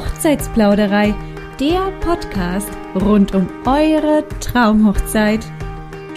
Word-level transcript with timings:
Hochzeitsplauderei, 0.00 1.14
der 1.60 1.90
Podcast 2.00 2.70
rund 2.94 3.34
um 3.34 3.46
eure 3.66 4.24
Traumhochzeit. 4.40 5.44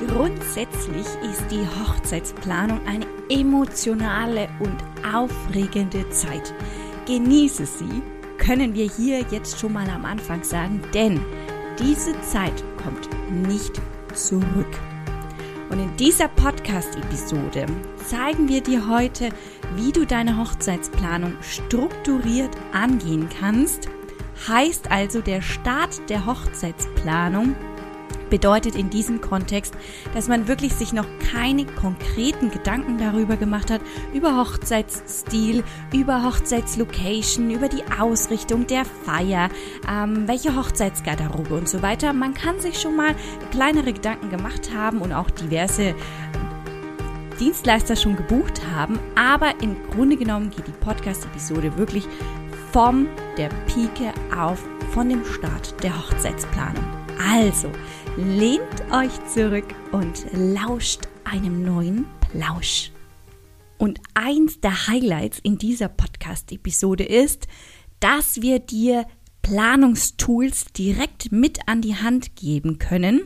Grundsätzlich 0.08 1.06
ist 1.30 1.44
die 1.52 1.68
Hochzeitsplanung 1.82 2.80
eine 2.88 3.06
emotionale 3.28 4.48
und 4.60 4.78
aufregende 5.14 6.10
Zeit. 6.12 6.54
Genieße 7.08 7.66
sie, 7.66 8.02
können 8.38 8.74
wir 8.74 8.90
hier 8.90 9.26
jetzt 9.32 9.60
schon 9.60 9.74
mal 9.74 9.90
am 9.90 10.06
Anfang 10.06 10.46
sagen, 10.46 10.82
denn 10.94 11.20
diese 11.78 12.14
Zeit 12.22 12.64
kommt 12.82 13.10
nicht 13.50 13.82
zurück. 14.14 14.80
Und 15.70 15.80
in 15.80 15.98
dieser 15.98 16.30
Podcast-Episode 16.30 17.66
zeigen 18.06 18.48
wir 18.48 18.62
dir 18.62 18.88
heute, 18.88 19.30
wie 19.76 19.92
du 19.92 20.06
deine 20.06 20.38
Hochzeitsplanung 20.38 21.36
strukturiert 21.42 22.56
angehen 22.72 23.30
kannst. 23.40 23.90
Heißt 24.48 24.92
also, 24.92 25.22
der 25.22 25.42
Start 25.42 26.10
der 26.10 26.26
Hochzeitsplanung 26.26 27.56
bedeutet 28.34 28.76
in 28.76 28.90
diesem 28.90 29.22
Kontext, 29.22 29.76
dass 30.16 30.28
man 30.28 30.48
wirklich 30.48 30.74
sich 30.74 30.92
noch 30.92 31.06
keine 31.32 31.68
konkreten 31.68 32.50
Gedanken 32.50 32.98
darüber 32.98 33.38
gemacht 33.38 33.70
hat, 33.70 33.80
über 34.12 34.38
Hochzeitsstil, 34.38 35.64
über 35.94 36.24
Hochzeitslocation, 36.24 37.52
über 37.52 37.70
die 37.70 37.84
Ausrichtung 38.00 38.66
der 38.66 38.86
Feier, 38.86 39.50
ähm, 39.88 40.28
welche 40.28 40.56
Hochzeitsgarderobe 40.56 41.54
und 41.54 41.70
so 41.70 41.84
weiter. 41.84 42.12
Man 42.14 42.34
kann 42.34 42.60
sich 42.60 42.82
schon 42.82 42.96
mal 42.96 43.16
kleinere 43.52 43.94
Gedanken 43.94 44.32
gemacht 44.32 44.72
haben 44.76 45.02
und 45.02 45.14
auch 45.14 45.30
diverse 45.30 45.94
Dienstleister 47.44 47.98
schon 47.98 48.16
gebucht 48.16 48.66
haben, 48.74 48.98
aber 49.16 49.62
im 49.62 49.76
Grunde 49.90 50.16
genommen 50.16 50.50
geht 50.50 50.66
die 50.66 50.72
Podcast-Episode 50.72 51.76
wirklich 51.78 52.06
vom 52.72 53.10
der 53.36 53.50
Pike 53.68 54.14
auf, 54.34 54.64
von 54.94 55.10
dem 55.10 55.26
Start 55.26 55.76
der 55.84 55.92
Hochzeitsplanung. 55.94 56.86
Also, 57.22 57.70
lehnt 58.16 58.62
euch 58.94 59.12
zurück 59.28 59.66
und 59.92 60.26
lauscht 60.32 61.02
einem 61.26 61.66
neuen 61.66 62.06
Plausch. 62.32 62.92
Und 63.78 64.00
eins 64.14 64.62
der 64.62 64.88
Highlights 64.88 65.40
in 65.40 65.58
dieser 65.58 65.90
Podcast-Episode 65.90 67.04
ist, 67.04 67.50
dass 68.00 68.42
wir 68.42 68.60
dir 68.60 69.06
Planungstools 69.44 70.66
direkt 70.76 71.32
mit 71.32 71.68
an 71.68 71.82
die 71.82 71.96
Hand 71.96 72.36
geben 72.36 72.80
können, 72.80 73.22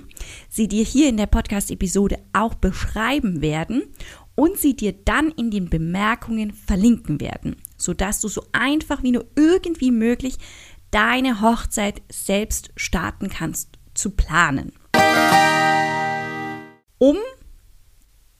sie 0.49 0.67
dir 0.67 0.83
hier 0.83 1.07
in 1.07 1.15
der 1.15 1.27
Podcast-Episode 1.27 2.19
auch 2.33 2.55
beschreiben 2.55 3.41
werden 3.41 3.83
und 4.35 4.57
sie 4.57 4.75
dir 4.75 4.93
dann 4.93 5.31
in 5.31 5.51
den 5.51 5.69
Bemerkungen 5.69 6.51
verlinken 6.51 7.21
werden, 7.21 7.55
sodass 7.77 8.19
du 8.19 8.27
so 8.27 8.43
einfach 8.51 9.03
wie 9.03 9.11
nur 9.11 9.25
irgendwie 9.35 9.91
möglich 9.91 10.37
deine 10.91 11.41
Hochzeit 11.41 12.01
selbst 12.11 12.71
starten 12.75 13.29
kannst 13.29 13.77
zu 13.93 14.09
planen. 14.09 14.73
Um 16.97 17.17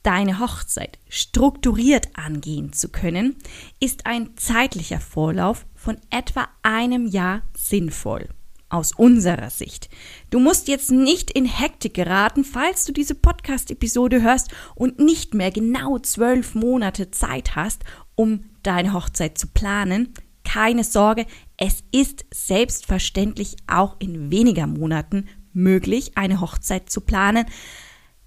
deine 0.04 0.40
Hochzeit 0.40 1.00
strukturiert 1.10 2.10
angehen 2.14 2.74
zu 2.74 2.90
können, 2.90 3.36
ist 3.80 4.06
ein 4.06 4.38
zeitlicher 4.38 5.00
Vorlauf 5.00 5.66
von 5.76 5.98
etwa 6.10 6.48
einem 6.64 7.08
Jahr 7.08 7.44
sinnvoll. 7.56 8.30
Aus 8.70 8.92
unserer 8.94 9.50
Sicht. 9.50 9.90
Du 10.30 10.40
musst 10.40 10.68
jetzt 10.68 10.92
nicht 10.92 11.32
in 11.32 11.46
Hektik 11.46 11.94
geraten, 11.94 12.44
falls 12.44 12.84
du 12.84 12.92
diese 12.92 13.16
Podcast-Episode 13.16 14.22
hörst 14.22 14.52
und 14.76 15.00
nicht 15.00 15.34
mehr 15.34 15.52
genau 15.52 16.00
zwölf 16.00 16.54
Monate 16.54 17.10
Zeit 17.12 17.56
hast, 17.56 17.86
um 18.16 18.44
deine 18.64 18.92
Hochzeit 18.92 19.38
zu 19.38 19.48
planen. 19.48 20.14
Keine 20.44 20.84
Sorge, 20.84 21.26
es 21.56 21.84
ist 21.94 22.26
selbstverständlich 22.34 23.56
auch 23.68 23.96
in 24.00 24.32
weniger 24.32 24.68
Monaten 24.68 25.30
möglich, 25.54 26.18
eine 26.18 26.42
Hochzeit 26.42 26.90
zu 26.90 27.02
planen. 27.02 27.46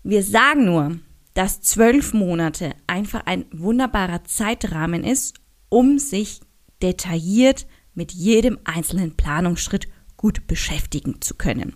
Wir 0.02 0.22
sagen 0.22 0.64
nur, 0.64 0.98
dass 1.34 1.60
zwölf 1.60 2.12
Monate 2.12 2.74
einfach 2.86 3.26
ein 3.26 3.44
wunderbarer 3.52 4.24
Zeitrahmen 4.24 5.04
ist, 5.04 5.34
um 5.68 5.98
sich 5.98 6.40
detailliert 6.82 7.66
mit 7.94 8.12
jedem 8.12 8.58
einzelnen 8.64 9.16
Planungsschritt 9.16 9.88
gut 10.16 10.46
beschäftigen 10.46 11.20
zu 11.20 11.34
können. 11.34 11.74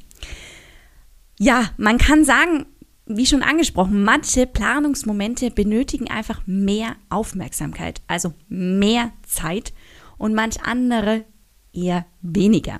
Ja, 1.37 1.71
man 1.77 1.97
kann 1.97 2.23
sagen, 2.23 2.65
wie 3.05 3.25
schon 3.25 3.43
angesprochen, 3.43 4.03
manche 4.03 4.47
Planungsmomente 4.47 5.51
benötigen 5.51 6.09
einfach 6.09 6.41
mehr 6.45 6.95
Aufmerksamkeit, 7.09 8.01
also 8.07 8.33
mehr 8.47 9.11
Zeit 9.23 9.73
und 10.17 10.33
manch 10.33 10.61
andere 10.63 11.25
eher 11.73 12.05
weniger. 12.21 12.79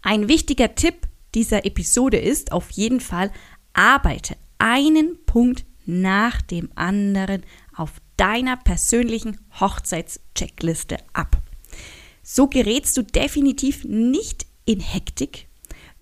Ein 0.00 0.28
wichtiger 0.28 0.74
Tipp 0.74 1.06
dieser 1.34 1.64
Episode 1.64 2.18
ist 2.18 2.52
auf 2.52 2.70
jeden 2.70 3.00
Fall, 3.00 3.30
arbeite 3.74 4.36
einen 4.58 5.18
Punkt 5.24 5.64
nach 5.84 6.42
dem 6.42 6.70
anderen 6.74 7.42
auf 7.74 7.92
deiner 8.16 8.56
persönlichen 8.56 9.38
Hochzeitscheckliste 9.60 10.98
ab. 11.12 11.41
So 12.22 12.46
gerätst 12.46 12.96
du 12.96 13.02
definitiv 13.02 13.84
nicht 13.84 14.46
in 14.64 14.80
Hektik, 14.80 15.48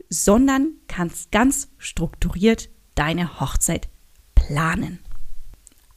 sondern 0.08 0.74
kannst 0.86 1.32
ganz 1.32 1.68
strukturiert 1.78 2.68
deine 2.94 3.40
Hochzeit 3.40 3.88
planen. 4.34 4.98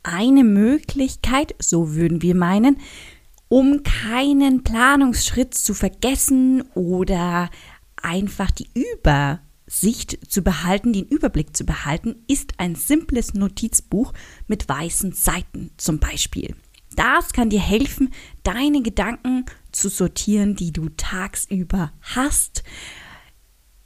Eine 0.03 0.43
Möglichkeit, 0.43 1.55
so 1.59 1.93
würden 1.93 2.21
wir 2.21 2.35
meinen, 2.35 2.77
um 3.49 3.83
keinen 3.83 4.63
Planungsschritt 4.63 5.53
zu 5.53 5.73
vergessen 5.73 6.61
oder 6.73 7.49
einfach 8.01 8.51
die 8.51 8.69
Übersicht 8.73 10.31
zu 10.31 10.41
behalten, 10.41 10.93
den 10.93 11.05
Überblick 11.05 11.55
zu 11.55 11.65
behalten, 11.65 12.23
ist 12.27 12.53
ein 12.57 12.75
simples 12.75 13.33
Notizbuch 13.33 14.13
mit 14.47 14.67
weißen 14.67 15.13
Seiten 15.13 15.71
zum 15.77 15.99
Beispiel. 15.99 16.55
Das 16.95 17.33
kann 17.33 17.49
dir 17.49 17.61
helfen, 17.61 18.13
deine 18.43 18.81
Gedanken 18.81 19.45
zu 19.73 19.89
sortieren, 19.89 20.55
die 20.55 20.71
du 20.71 20.89
tagsüber 20.89 21.91
hast 22.01 22.63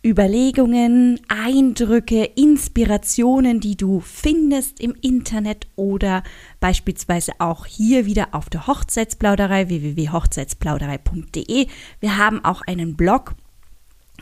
Überlegungen, 0.08 1.20
Eindrücke, 1.28 2.24
Inspirationen, 2.24 3.60
die 3.60 3.76
du 3.76 4.00
findest 4.00 4.80
im 4.80 4.96
Internet 5.02 5.68
oder 5.76 6.24
beispielsweise 6.62 7.34
auch 7.40 7.66
hier 7.66 8.06
wieder 8.06 8.30
auf 8.32 8.50
der 8.50 8.68
Hochzeitsplauderei 8.68 9.68
www.hochzeitsplauderei.de. 9.68 11.68
Wir 12.00 12.18
haben 12.18 12.46
auch 12.46 12.62
einen 12.62 12.96
Blog 12.96 13.36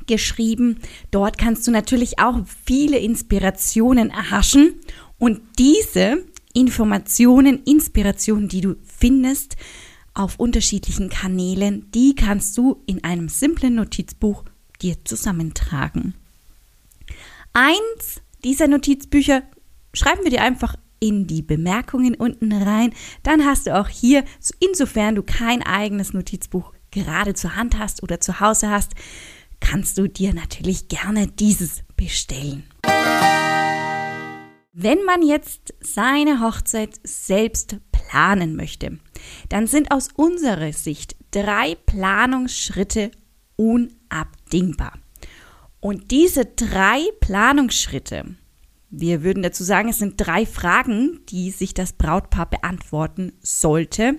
geschrieben. 0.08 0.80
Dort 1.12 1.38
kannst 1.38 1.68
du 1.68 1.72
natürlich 1.72 2.18
auch 2.20 2.40
viele 2.66 2.98
Inspirationen 2.98 4.10
erhaschen 4.10 4.74
und 5.20 5.40
diese 5.60 6.26
Informationen, 6.54 7.62
Inspirationen, 7.64 8.48
die 8.48 8.62
du 8.62 8.78
findest 8.82 9.56
auf 10.16 10.40
unterschiedlichen 10.40 11.10
Kanälen, 11.10 11.92
die 11.92 12.16
kannst 12.16 12.58
du 12.58 12.82
in 12.88 13.04
einem 13.04 13.30
simplen 13.30 13.76
Notizbuch 13.76 14.44
dir 14.82 14.96
zusammentragen. 15.06 16.16
Eins 17.54 18.22
dieser 18.44 18.68
Notizbücher 18.68 19.44
schreiben 19.94 20.24
wir 20.24 20.32
dir 20.32 20.42
einfach 20.42 20.76
in 21.00 21.28
die 21.28 21.42
Bemerkungen 21.42 22.16
unten 22.16 22.52
rein. 22.52 22.94
Dann 23.24 23.46
hast 23.46 23.68
du 23.68 23.76
auch 23.76 23.90
hier, 23.90 24.24
insofern 24.60 25.16
du 25.16 25.24
kein 25.24 25.62
eigenes 25.62 26.14
Notizbuch 26.14 26.74
gerade 26.92 27.34
zur 27.34 27.56
Hand 27.56 27.78
hast 27.78 28.02
oder 28.02 28.20
zu 28.20 28.40
Hause 28.40 28.70
hast, 28.70 28.94
kannst 29.60 29.98
du 29.98 30.08
dir 30.08 30.34
natürlich 30.34 30.88
gerne 30.88 31.28
dieses 31.28 31.84
bestellen. 31.96 32.64
Wenn 34.74 35.04
man 35.06 35.22
jetzt 35.22 35.74
seine 35.80 36.42
Hochzeit 36.42 37.00
selbst 37.04 37.78
planen 38.10 38.56
möchte, 38.56 39.00
dann 39.50 39.68
sind 39.68 39.92
aus 39.92 40.10
unserer 40.16 40.74
Sicht 40.74 41.16
drei 41.32 41.76
Planungsschritte 41.86 43.12
unabdingbar. 43.56 44.94
Und 45.80 46.12
diese 46.12 46.46
drei 46.46 47.02
Planungsschritte, 47.20 48.36
wir 48.90 49.24
würden 49.24 49.44
dazu 49.44 49.64
sagen, 49.64 49.90
es 49.90 50.00
sind 50.00 50.16
drei 50.18 50.46
Fragen, 50.46 51.20
die 51.30 51.52
sich 51.52 51.74
das 51.74 51.94
Brautpaar 51.94 52.50
beantworten 52.50 53.34
sollte, 53.42 54.18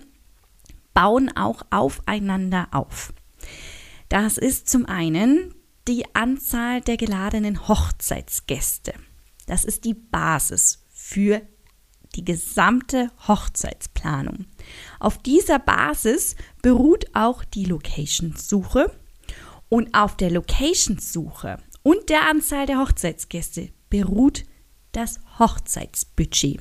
bauen 0.94 1.35
auch 1.37 1.62
aufeinander 1.71 2.69
auf. 2.71 3.12
Das 4.09 4.39
ist 4.39 4.69
zum 4.69 4.87
einen 4.87 5.55
die 5.89 6.05
Anzahl 6.15 6.81
der 6.81 6.97
geladenen 6.97 7.69
Hochzeitsgäste. 7.69 8.94
Das 9.47 9.65
ist 9.65 9.85
die 9.85 9.94
Basis 9.94 10.85
für 10.93 11.43
die 12.17 12.25
gesamte 12.25 13.11
Hochzeitsplanung. 13.29 14.47
Auf 14.99 15.19
dieser 15.19 15.59
Basis 15.59 16.35
beruht 16.63 17.05
auch 17.15 17.45
die 17.45 17.65
Location-Suche 17.65 18.91
und 19.69 19.95
auf 19.95 20.17
der 20.17 20.31
Location-Suche 20.31 21.59
und 21.83 22.09
der 22.09 22.29
Anzahl 22.29 22.67
der 22.67 22.79
Hochzeitsgäste 22.81 23.71
beruht 23.91 24.45
das 24.93 25.21
Hochzeitsbudget. 25.39 26.61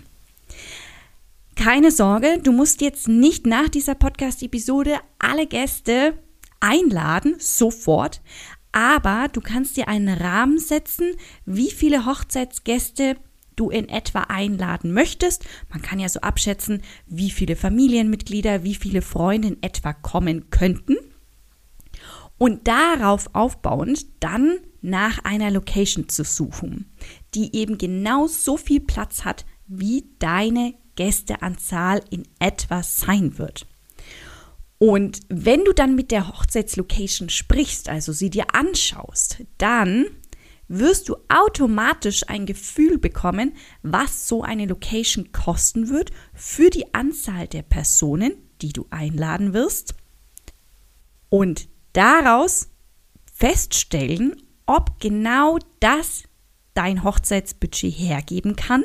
Keine 1.56 1.90
Sorge, 1.92 2.40
du 2.44 2.52
musst 2.52 2.81
jetzt 2.81 3.07
nicht 3.07 3.48
nach 3.48 3.69
dieser 3.69 3.96
Podcast-Episode 3.96 5.00
alle 5.19 5.48
Gäste 5.48 6.19
einladen, 6.60 7.36
sofort, 7.40 8.22
aber 8.74 9.30
du 9.31 9.40
kannst 9.40 9.78
dir 9.78 9.88
einen 9.88 10.10
Rahmen 10.10 10.60
setzen, 10.60 11.16
wie 11.46 11.72
viele 11.72 12.06
Hochzeitsgäste 12.06 13.16
du 13.56 13.69
in 13.69 13.90
etwa 13.90 14.22
einladen 14.22 14.94
möchtest. 14.94 15.46
Man 15.69 15.81
kann 15.81 16.00
ja 16.00 16.10
so 16.10 16.22
abschätzen, 16.22 16.81
wie 17.06 17.31
viele 17.31 17.56
Familienmitglieder, 17.56 18.63
wie 18.63 18.75
viele 18.75 19.02
Freunde 19.02 19.50
in 19.50 19.63
etwa 19.63 19.94
kommen 19.94 20.50
könnten. 20.50 20.98
Und 22.38 22.68
darauf 22.68 23.30
aufbauend 23.34 24.06
dann 24.19 24.57
nach 24.81 25.19
einer 25.24 25.52
Location 25.52 26.10
zu 26.10 26.24
suchen, 26.24 26.94
die 27.34 27.56
eben 27.56 27.78
genau 27.78 28.28
so 28.28 28.57
viel 28.57 28.81
Platz 28.81 29.24
hat, 29.24 29.46
wie 29.68 30.06
deine 30.19 30.75
Gästeanzahl 30.96 32.02
in 32.10 32.24
etwa 32.40 32.84
sein 32.84 33.38
wird. 33.38 33.68
Und 34.78 35.22
wenn 35.30 35.63
du 35.63 35.74
dann 35.74 35.96
mit 35.96 36.12
der 36.12 36.28
Hochzeitslocation 36.28 37.30
sprichst, 37.30 37.90
also 37.90 38.12
sie 38.12 38.30
dir 38.30 38.54
anschaust, 38.54 39.44
dann 39.57 40.06
wirst 40.67 41.09
du 41.09 41.15
automatisch 41.29 42.27
ein 42.27 42.45
Gefühl 42.45 42.97
bekommen, 42.97 43.53
was 43.83 44.27
so 44.27 44.41
eine 44.41 44.65
Location 44.65 45.31
kosten 45.31 45.89
wird 45.89 46.12
für 46.33 46.69
die 46.69 46.94
Anzahl 46.94 47.47
der 47.47 47.62
Personen, 47.62 48.33
die 48.62 48.73
du 48.73 48.88
einladen 48.89 49.53
wirst. 49.53 49.95
Und 51.29 51.67
daraus 51.94 52.69
feststellen, 53.33 54.41
ob 54.65 55.00
genau 55.00 55.59
das 55.79 56.23
dein 56.73 57.03
Hochzeitsbudget 57.03 57.91
hergeben 57.91 58.56
kann. 58.56 58.83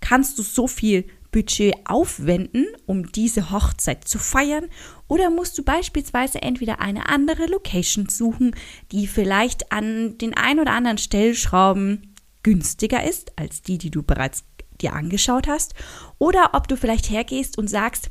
Kannst 0.00 0.38
du 0.38 0.42
so 0.42 0.66
viel 0.66 1.06
Budget 1.30 1.74
aufwenden, 1.84 2.66
um 2.86 3.12
diese 3.12 3.50
Hochzeit 3.50 4.06
zu 4.06 4.18
feiern? 4.18 4.66
Oder 5.08 5.30
musst 5.30 5.58
du 5.58 5.62
beispielsweise 5.62 6.42
entweder 6.42 6.80
eine 6.80 7.08
andere 7.08 7.46
Location 7.46 8.08
suchen, 8.08 8.54
die 8.92 9.06
vielleicht 9.06 9.72
an 9.72 10.18
den 10.18 10.36
ein 10.36 10.60
oder 10.60 10.72
anderen 10.72 10.98
Stellschrauben 10.98 12.14
günstiger 12.42 13.06
ist 13.06 13.32
als 13.38 13.62
die, 13.62 13.78
die 13.78 13.90
du 13.90 14.02
bereits 14.02 14.44
dir 14.80 14.94
angeschaut 14.94 15.48
hast? 15.48 15.74
Oder 16.18 16.50
ob 16.54 16.68
du 16.68 16.76
vielleicht 16.76 17.10
hergehst 17.10 17.58
und 17.58 17.68
sagst, 17.68 18.10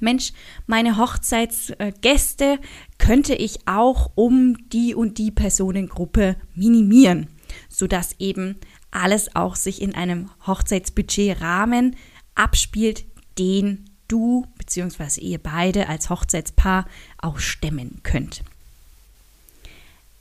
Mensch, 0.00 0.32
meine 0.66 0.96
Hochzeitsgäste 0.96 2.58
könnte 2.98 3.34
ich 3.34 3.66
auch 3.66 4.12
um 4.14 4.68
die 4.68 4.94
und 4.94 5.18
die 5.18 5.30
Personengruppe 5.30 6.36
minimieren, 6.54 7.28
sodass 7.68 8.14
eben 8.18 8.56
alles 8.90 9.34
auch 9.34 9.56
sich 9.56 9.82
in 9.82 9.94
einem 9.94 10.30
Hochzeitsbudgetrahmen 10.46 11.96
abspielt, 12.38 13.04
den 13.38 13.90
du 14.08 14.46
bzw. 14.56 15.20
ihr 15.20 15.38
beide 15.38 15.88
als 15.88 16.10
Hochzeitspaar 16.10 16.86
auch 17.18 17.38
stemmen 17.38 18.00
könnt. 18.02 18.42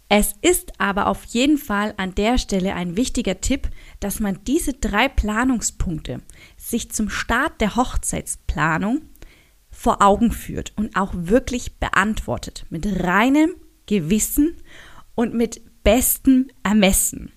Es 0.09 0.35
ist 0.41 0.79
aber 0.79 1.07
auf 1.07 1.25
jeden 1.25 1.57
Fall 1.57 1.93
an 1.97 2.15
der 2.15 2.37
Stelle 2.37 2.75
ein 2.75 2.95
wichtiger 2.95 3.41
Tipp, 3.41 3.69
dass 3.99 4.19
man 4.21 4.39
diese 4.45 4.73
drei 4.73 5.09
Planungspunkte 5.09 6.21
sich 6.55 6.91
zum 6.91 7.09
Start 7.09 7.59
der 7.59 7.75
Hochzeitsplanung 7.75 9.01
vor 9.69 10.01
Augen 10.01 10.31
führt 10.31 10.71
und 10.77 10.95
auch 10.95 11.11
wirklich 11.13 11.75
beantwortet 11.75 12.65
mit 12.69 13.03
reinem 13.03 13.51
Gewissen 13.85 14.55
und 15.13 15.33
mit 15.33 15.61
bestem 15.83 16.49
Ermessen. 16.63 17.31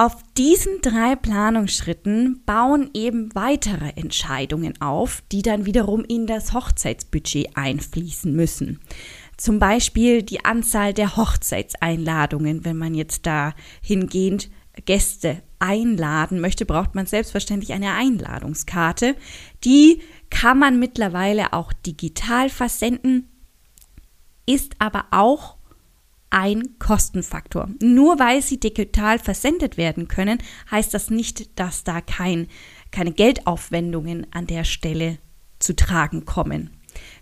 Auf 0.00 0.16
diesen 0.34 0.80
drei 0.80 1.14
Planungsschritten 1.14 2.42
bauen 2.46 2.88
eben 2.94 3.34
weitere 3.34 3.90
Entscheidungen 3.96 4.80
auf, 4.80 5.22
die 5.30 5.42
dann 5.42 5.66
wiederum 5.66 6.06
in 6.06 6.26
das 6.26 6.54
Hochzeitsbudget 6.54 7.54
einfließen 7.54 8.34
müssen. 8.34 8.80
Zum 9.36 9.58
Beispiel 9.58 10.22
die 10.22 10.42
Anzahl 10.42 10.94
der 10.94 11.18
Hochzeitseinladungen. 11.18 12.64
Wenn 12.64 12.78
man 12.78 12.94
jetzt 12.94 13.26
da 13.26 13.52
hingehend 13.82 14.48
Gäste 14.86 15.42
einladen 15.58 16.40
möchte, 16.40 16.64
braucht 16.64 16.94
man 16.94 17.04
selbstverständlich 17.04 17.74
eine 17.74 17.92
Einladungskarte. 17.92 19.16
Die 19.64 20.00
kann 20.30 20.58
man 20.58 20.78
mittlerweile 20.78 21.52
auch 21.52 21.74
digital 21.74 22.48
versenden, 22.48 23.28
ist 24.46 24.76
aber 24.78 25.08
auch 25.10 25.58
ein 26.30 26.78
Kostenfaktor. 26.78 27.68
Nur 27.82 28.18
weil 28.18 28.40
sie 28.42 28.58
digital 28.58 29.18
versendet 29.18 29.76
werden 29.76 30.08
können, 30.08 30.38
heißt 30.70 30.94
das 30.94 31.10
nicht, 31.10 31.58
dass 31.58 31.84
da 31.84 32.00
kein, 32.00 32.46
keine 32.90 33.12
Geldaufwendungen 33.12 34.26
an 34.32 34.46
der 34.46 34.64
Stelle 34.64 35.18
zu 35.58 35.74
tragen 35.74 36.24
kommen. 36.24 36.70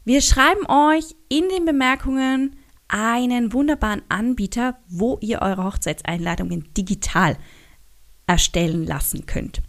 Wir 0.04 0.20
schreiben 0.20 0.66
euch 0.68 1.14
in 1.28 1.48
den 1.48 1.64
Bemerkungen 1.64 2.56
einen 2.88 3.52
wunderbaren 3.52 4.02
Anbieter, 4.08 4.78
wo 4.88 5.18
ihr 5.20 5.42
eure 5.42 5.64
Hochzeitseinladungen 5.64 6.72
digital 6.74 7.36
erstellen 8.26 8.86
lassen 8.86 9.26
könnt. 9.26 9.62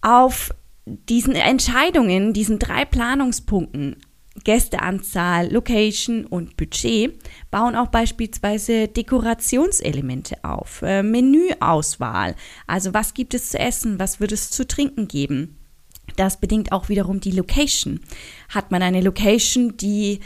Auf 0.00 0.52
diesen 0.86 1.34
Entscheidungen, 1.34 2.32
diesen 2.32 2.58
drei 2.58 2.84
Planungspunkten 2.84 3.96
Gästeanzahl, 4.42 5.52
Location 5.52 6.26
und 6.26 6.56
Budget 6.56 7.16
bauen 7.50 7.76
auch 7.76 7.88
beispielsweise 7.88 8.88
Dekorationselemente 8.88 10.42
auf, 10.42 10.82
äh, 10.82 11.02
Menüauswahl, 11.02 12.34
also 12.66 12.92
was 12.92 13.14
gibt 13.14 13.34
es 13.34 13.50
zu 13.50 13.58
essen, 13.58 13.98
was 14.00 14.18
wird 14.18 14.32
es 14.32 14.50
zu 14.50 14.66
trinken 14.66 15.06
geben. 15.06 15.58
Das 16.16 16.40
bedingt 16.40 16.72
auch 16.72 16.88
wiederum 16.88 17.20
die 17.20 17.30
Location. 17.30 18.00
Hat 18.48 18.70
man 18.70 18.82
eine 18.82 19.00
Location, 19.00 19.76
die 19.76 20.20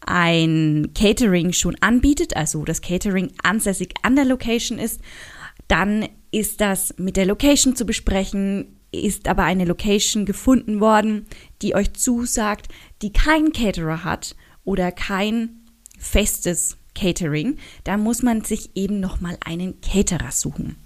ein 0.00 0.92
Catering 0.94 1.52
schon 1.52 1.76
anbietet, 1.80 2.36
also 2.36 2.64
das 2.64 2.80
Catering 2.80 3.32
ansässig 3.42 3.94
an 4.02 4.16
der 4.16 4.24
Location 4.24 4.78
ist, 4.78 5.00
dann 5.68 6.08
ist 6.30 6.60
das 6.60 6.94
mit 6.98 7.16
der 7.16 7.26
Location 7.26 7.76
zu 7.76 7.86
besprechen, 7.86 8.75
ist 9.00 9.28
aber 9.28 9.44
eine 9.44 9.64
Location 9.64 10.26
gefunden 10.26 10.80
worden, 10.80 11.26
die 11.62 11.74
euch 11.74 11.94
zusagt, 11.94 12.68
die 13.02 13.12
keinen 13.12 13.52
Caterer 13.52 14.04
hat 14.04 14.36
oder 14.64 14.92
kein 14.92 15.60
festes 15.98 16.76
Catering, 16.94 17.56
da 17.84 17.96
muss 17.96 18.22
man 18.22 18.42
sich 18.42 18.70
eben 18.74 19.00
nochmal 19.00 19.38
einen 19.44 19.80
Caterer 19.80 20.32
suchen. 20.32 20.76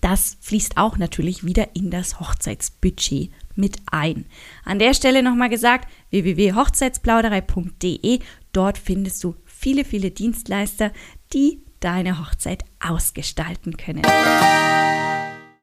Das 0.00 0.36
fließt 0.40 0.76
auch 0.76 0.96
natürlich 0.96 1.44
wieder 1.44 1.74
in 1.74 1.90
das 1.90 2.20
Hochzeitsbudget 2.20 3.32
mit 3.56 3.78
ein. 3.90 4.26
An 4.64 4.78
der 4.78 4.94
Stelle 4.94 5.24
nochmal 5.24 5.48
gesagt, 5.48 5.88
www.hochzeitsplauderei.de, 6.10 8.20
dort 8.52 8.78
findest 8.78 9.24
du 9.24 9.34
viele, 9.44 9.84
viele 9.84 10.12
Dienstleister, 10.12 10.92
die 11.32 11.62
deine 11.80 12.20
Hochzeit 12.20 12.64
ausgestalten 12.80 13.76
können. 13.76 14.02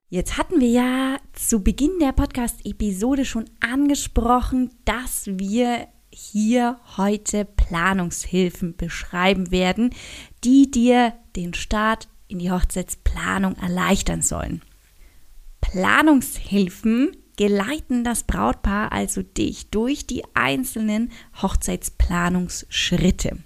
Jetzt 0.09 0.37
hatten 0.37 0.61
wir 0.61 0.69
ja 0.69 1.17
zu 1.33 1.63
Beginn 1.63 1.97
der 1.99 2.11
Podcast-Episode 2.11 3.25
schon 3.25 3.45
angesprochen, 3.59 4.69
dass 4.85 5.25
wir 5.25 5.87
hier 6.11 6.79
heute 6.95 7.43
Planungshilfen 7.43 8.75
beschreiben 8.75 9.49
werden, 9.49 9.95
die 10.43 10.69
dir 10.69 11.13
den 11.35 11.55
Start 11.55 12.07
in 12.27 12.37
die 12.37 12.51
Hochzeitsplanung 12.51 13.55
erleichtern 13.55 14.21
sollen. 14.21 14.61
Planungshilfen 15.59 17.17
geleiten 17.35 18.03
das 18.03 18.25
Brautpaar 18.25 18.91
also 18.91 19.23
dich 19.23 19.71
durch 19.71 20.05
die 20.05 20.23
einzelnen 20.35 21.11
Hochzeitsplanungsschritte. 21.41 23.39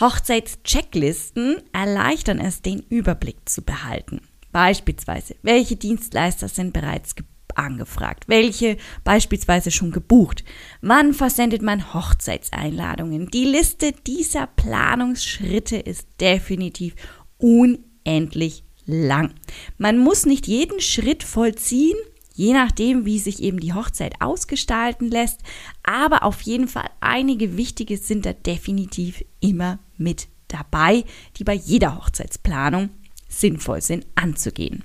Hochzeitschecklisten 0.00 1.56
erleichtern 1.72 2.40
es, 2.40 2.62
den 2.62 2.80
Überblick 2.80 3.46
zu 3.46 3.60
behalten. 3.60 4.22
Beispielsweise, 4.56 5.36
welche 5.42 5.76
Dienstleister 5.76 6.48
sind 6.48 6.72
bereits 6.72 7.14
angefragt? 7.56 8.24
Welche 8.26 8.78
beispielsweise 9.04 9.70
schon 9.70 9.90
gebucht? 9.90 10.44
Wann 10.80 11.12
versendet 11.12 11.60
man 11.60 11.92
Hochzeitseinladungen? 11.92 13.28
Die 13.28 13.44
Liste 13.44 13.92
dieser 14.06 14.46
Planungsschritte 14.46 15.76
ist 15.76 16.08
definitiv 16.22 16.94
unendlich 17.36 18.64
lang. 18.86 19.34
Man 19.76 19.98
muss 19.98 20.24
nicht 20.24 20.46
jeden 20.46 20.80
Schritt 20.80 21.22
vollziehen, 21.22 21.98
je 22.32 22.54
nachdem, 22.54 23.04
wie 23.04 23.18
sich 23.18 23.42
eben 23.42 23.60
die 23.60 23.74
Hochzeit 23.74 24.22
ausgestalten 24.22 25.10
lässt, 25.10 25.42
aber 25.82 26.22
auf 26.22 26.40
jeden 26.40 26.68
Fall 26.68 26.88
einige 27.00 27.58
wichtige 27.58 27.98
sind 27.98 28.24
da 28.24 28.32
definitiv 28.32 29.22
immer 29.38 29.80
mit 29.98 30.28
dabei, 30.48 31.04
die 31.36 31.44
bei 31.44 31.52
jeder 31.52 31.98
Hochzeitsplanung 31.98 32.88
sinnvoll 33.28 33.82
sind 33.82 34.06
anzugehen. 34.14 34.84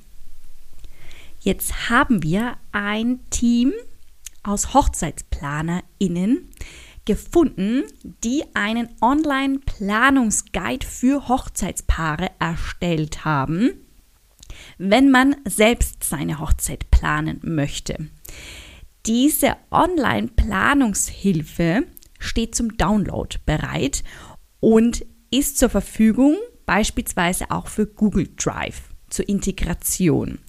Jetzt 1.39 1.89
haben 1.89 2.23
wir 2.23 2.57
ein 2.71 3.19
Team 3.29 3.73
aus 4.43 4.73
HochzeitsplanerInnen 4.73 6.49
gefunden, 7.05 7.83
die 8.23 8.43
einen 8.53 8.89
Online-Planungsguide 9.01 10.85
für 10.85 11.27
Hochzeitspaare 11.27 12.29
erstellt 12.39 13.25
haben, 13.25 13.71
wenn 14.77 15.09
man 15.09 15.35
selbst 15.45 16.03
seine 16.03 16.37
Hochzeit 16.39 16.91
planen 16.91 17.39
möchte. 17.43 18.09
Diese 19.07 19.55
Online-Planungshilfe 19.71 21.87
steht 22.19 22.53
zum 22.53 22.77
Download 22.77 23.35
bereit 23.45 24.03
und 24.59 25.03
ist 25.31 25.57
zur 25.57 25.69
Verfügung 25.69 26.37
beispielsweise 26.71 27.51
auch 27.51 27.67
für 27.67 27.85
Google 27.85 28.29
Drive 28.37 28.83
zur 29.09 29.27
Integration. 29.27 30.39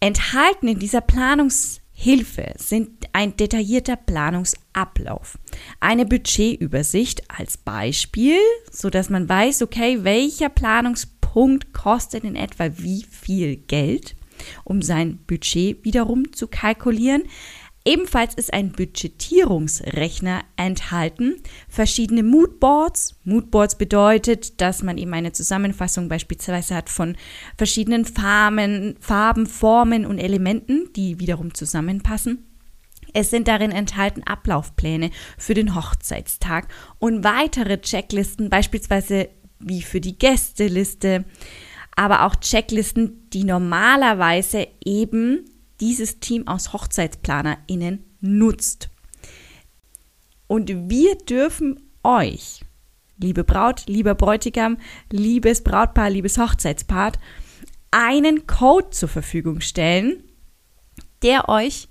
Enthalten 0.00 0.66
in 0.66 0.78
dieser 0.78 1.02
Planungshilfe 1.02 2.54
sind 2.56 2.88
ein 3.12 3.36
detaillierter 3.36 3.96
Planungsablauf, 3.96 5.38
eine 5.78 6.06
Budgetübersicht 6.06 7.30
als 7.30 7.58
Beispiel, 7.58 8.38
so 8.70 8.88
dass 8.88 9.10
man 9.10 9.28
weiß, 9.28 9.60
okay, 9.60 10.04
welcher 10.04 10.48
Planungspunkt 10.48 11.74
kostet 11.74 12.24
in 12.24 12.34
etwa 12.34 12.70
wie 12.78 13.04
viel 13.10 13.56
Geld, 13.56 14.16
um 14.64 14.80
sein 14.80 15.18
Budget 15.26 15.84
wiederum 15.84 16.32
zu 16.32 16.48
kalkulieren. 16.48 17.24
Ebenfalls 17.84 18.34
ist 18.34 18.52
ein 18.52 18.70
Budgetierungsrechner 18.70 20.42
enthalten, 20.56 21.36
verschiedene 21.68 22.22
Moodboards. 22.22 23.18
Moodboards 23.24 23.76
bedeutet, 23.76 24.60
dass 24.60 24.84
man 24.84 24.98
eben 24.98 25.12
eine 25.14 25.32
Zusammenfassung 25.32 26.08
beispielsweise 26.08 26.76
hat 26.76 26.88
von 26.88 27.16
verschiedenen 27.58 28.04
Farben, 28.04 28.96
Farben, 29.00 29.46
Formen 29.46 30.06
und 30.06 30.18
Elementen, 30.18 30.90
die 30.94 31.18
wiederum 31.18 31.54
zusammenpassen. 31.54 32.46
Es 33.14 33.30
sind 33.30 33.48
darin 33.48 33.72
enthalten 33.72 34.22
Ablaufpläne 34.22 35.10
für 35.36 35.54
den 35.54 35.74
Hochzeitstag 35.74 36.68
und 36.98 37.24
weitere 37.24 37.80
Checklisten, 37.80 38.48
beispielsweise 38.48 39.28
wie 39.58 39.82
für 39.82 40.00
die 40.00 40.18
Gästeliste, 40.18 41.24
aber 41.94 42.24
auch 42.24 42.36
Checklisten, 42.36 43.28
die 43.30 43.44
normalerweise 43.44 44.68
eben 44.84 45.44
dieses 45.82 46.20
Team 46.20 46.46
aus 46.46 46.72
HochzeitsplanerInnen 46.72 48.04
nutzt. 48.20 48.88
Und 50.46 50.88
wir 50.88 51.16
dürfen 51.16 51.90
euch, 52.04 52.60
liebe 53.18 53.42
Braut, 53.42 53.82
lieber 53.86 54.14
Bräutigam, 54.14 54.78
liebes 55.10 55.64
Brautpaar, 55.64 56.08
liebes 56.08 56.38
Hochzeitspaar, 56.38 57.12
einen 57.90 58.46
Code 58.46 58.90
zur 58.90 59.08
Verfügung 59.08 59.60
stellen, 59.60 60.22
der 61.22 61.48
euch 61.48 61.88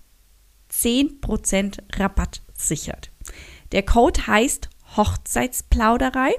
10% 0.71 1.79
Rabatt 1.99 2.41
sichert. 2.53 3.11
Der 3.73 3.83
Code 3.83 4.25
heißt 4.25 4.69
Hochzeitsplauderei 4.95 6.33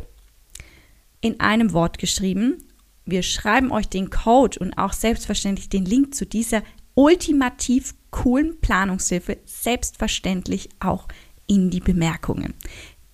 in 1.21 1.38
einem 1.40 1.75
Wort 1.75 1.99
geschrieben. 1.99 2.64
Wir 3.04 3.23
schreiben 3.23 3.71
euch 3.71 3.88
den 3.88 4.09
Code 4.09 4.59
und 4.59 4.78
auch 4.78 4.94
selbstverständlich 4.94 5.68
den 5.68 5.85
Link 5.85 6.14
zu 6.14 6.25
dieser 6.25 6.62
ultimativ 6.94 7.94
coolen 8.11 8.61
Planungshilfe 8.61 9.38
selbstverständlich 9.44 10.68
auch 10.80 11.08
in 11.46 11.70
die 11.70 11.80
Bemerkungen. 11.80 12.54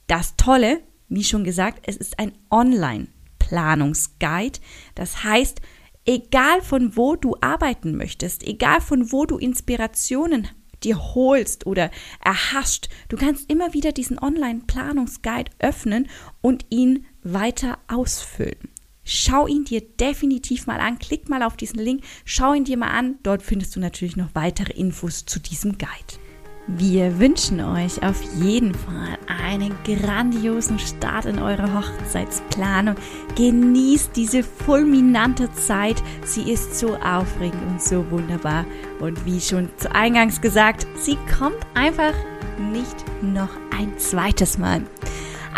Das 0.06 0.36
Tolle, 0.36 0.80
wie 1.08 1.24
schon 1.24 1.44
gesagt, 1.44 1.82
es 1.86 1.96
ist 1.96 2.18
ein 2.18 2.32
Online-Planungsguide. 2.50 4.58
Das 4.94 5.24
heißt, 5.24 5.60
egal 6.04 6.60
von 6.62 6.96
wo 6.96 7.16
du 7.16 7.36
arbeiten 7.40 7.96
möchtest, 7.96 8.42
egal 8.42 8.80
von 8.80 9.12
wo 9.12 9.26
du 9.26 9.38
Inspirationen 9.38 10.48
dir 10.84 11.14
holst 11.14 11.66
oder 11.66 11.90
erhascht, 12.24 12.88
du 13.08 13.16
kannst 13.16 13.50
immer 13.50 13.74
wieder 13.74 13.92
diesen 13.92 14.18
Online-Planungsguide 14.18 15.50
öffnen 15.58 16.08
und 16.40 16.66
ihn 16.70 17.06
weiter 17.22 17.78
ausfüllen. 17.88 18.70
Schau 19.10 19.46
ihn 19.46 19.64
dir 19.64 19.80
definitiv 19.80 20.66
mal 20.66 20.80
an. 20.80 20.98
Klick 20.98 21.30
mal 21.30 21.42
auf 21.42 21.56
diesen 21.56 21.78
Link, 21.78 22.02
schau 22.26 22.52
ihn 22.52 22.64
dir 22.64 22.76
mal 22.76 22.90
an. 22.90 23.14
Dort 23.22 23.42
findest 23.42 23.74
du 23.74 23.80
natürlich 23.80 24.18
noch 24.18 24.34
weitere 24.34 24.74
Infos 24.74 25.24
zu 25.24 25.40
diesem 25.40 25.78
Guide. 25.78 26.20
Wir 26.66 27.18
wünschen 27.18 27.62
euch 27.62 28.02
auf 28.02 28.20
jeden 28.34 28.74
Fall 28.74 29.16
einen 29.26 29.74
grandiosen 29.82 30.78
Start 30.78 31.24
in 31.24 31.38
eure 31.38 31.72
Hochzeitsplanung. 31.72 32.96
Genießt 33.34 34.14
diese 34.14 34.42
fulminante 34.42 35.50
Zeit. 35.54 36.02
Sie 36.26 36.42
ist 36.42 36.78
so 36.78 36.94
aufregend 36.96 37.62
und 37.66 37.80
so 37.80 38.10
wunderbar. 38.10 38.66
Und 39.00 39.24
wie 39.24 39.40
schon 39.40 39.70
zu 39.78 39.90
Eingangs 39.90 40.42
gesagt, 40.42 40.86
sie 40.96 41.16
kommt 41.38 41.66
einfach 41.72 42.12
nicht 42.74 43.06
noch 43.22 43.56
ein 43.74 43.96
zweites 43.96 44.58
Mal. 44.58 44.82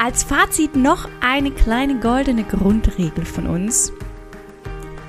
Als 0.03 0.23
Fazit 0.23 0.77
noch 0.77 1.11
eine 1.21 1.51
kleine 1.51 2.01
goldene 2.01 2.45
Grundregel 2.45 3.27
von 3.27 3.47
uns. 3.47 3.93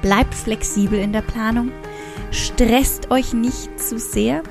Bleibt 0.02 0.36
flexibel 0.36 1.00
in 1.00 1.14
der 1.14 1.22
Planung, 1.22 1.72
stresst 2.30 3.10
euch 3.10 3.32
nicht 3.32 3.80
zu 3.80 3.98
sehr, 3.98 4.44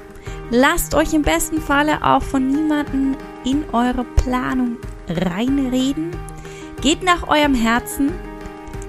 lasst 0.50 0.94
euch 0.94 1.12
im 1.12 1.20
besten 1.20 1.60
Falle 1.60 2.02
auch 2.02 2.22
von 2.22 2.48
niemandem 2.48 3.18
in 3.44 3.64
eure 3.72 4.04
Planung 4.16 4.78
reinreden, 5.10 6.16
geht 6.80 7.02
nach 7.02 7.28
eurem 7.28 7.54
Herzen, 7.54 8.10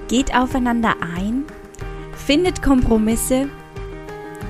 geht 0.08 0.34
aufeinander 0.34 0.94
ein, 1.18 1.44
findet 2.16 2.62
Kompromisse. 2.62 3.50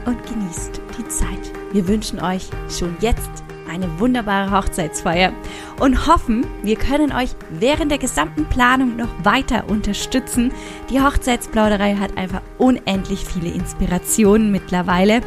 Und 0.05 0.25
genießt 0.27 0.81
die 0.99 1.09
Zeit. 1.09 1.53
Wir 1.73 1.87
wünschen 1.89 2.21
euch 2.21 2.49
schon 2.69 2.97
jetzt 3.01 3.42
eine 3.73 3.99
wunderbare 3.99 4.51
Hochzeitsfeier 4.51 5.33
und 5.81 6.07
hoffen, 6.07 6.47
wir 6.63 6.77
können 6.77 7.13
euch 7.13 7.31
während 7.51 7.91
der 7.91 7.99
gesamten 7.99 8.45
Planung 8.45 8.97
noch 8.97 9.09
weiter 9.25 9.65
unterstützen. 9.69 10.53
Die 10.91 11.01
Hochzeitsplauderei 11.01 11.97
hat 11.97 12.17
einfach 12.19 12.43
unendlich 12.59 13.25
viele 13.25 13.51
Inspirationen 13.51 14.53
mittlerweile. 14.53 15.23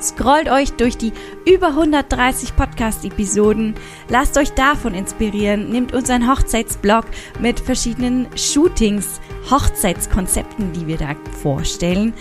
Scrollt 0.00 0.50
euch 0.50 0.72
durch 0.72 0.96
die 0.96 1.12
über 1.46 1.68
130 1.68 2.56
Podcast-Episoden, 2.56 3.74
lasst 4.08 4.38
euch 4.38 4.50
davon 4.52 4.94
inspirieren, 4.94 5.68
nehmt 5.70 5.92
unseren 5.92 6.26
Hochzeitsblog 6.26 7.04
mit 7.38 7.60
verschiedenen 7.60 8.26
Shootings, 8.34 9.20
Hochzeitskonzepten, 9.50 10.72
die 10.72 10.86
wir 10.86 10.96
da 10.96 11.14
vorstellen, 11.42 12.14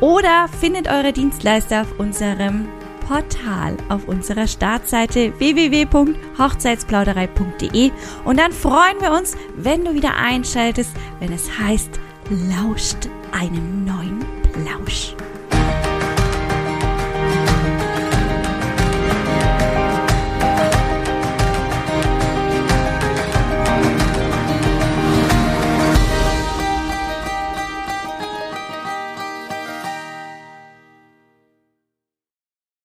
oder 0.00 0.46
findet 0.60 0.88
eure 0.88 1.14
Dienstleister 1.14 1.82
auf 1.82 1.98
unserem 1.98 2.68
Portal 3.06 3.76
auf 3.88 4.08
unserer 4.08 4.46
Startseite 4.46 5.32
www.hochzeitsplauderei.de 5.38 7.90
und 8.24 8.38
dann 8.38 8.52
freuen 8.52 9.00
wir 9.00 9.12
uns, 9.12 9.36
wenn 9.56 9.84
du 9.84 9.94
wieder 9.94 10.16
einschaltest, 10.16 10.92
wenn 11.20 11.32
es 11.32 11.58
heißt, 11.58 11.98
lauscht 12.30 13.08
einem 13.32 13.84
neuen 13.84 14.24
Plausch. 14.52 15.16